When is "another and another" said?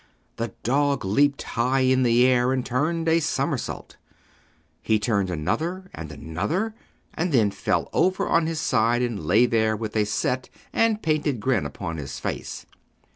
5.29-6.73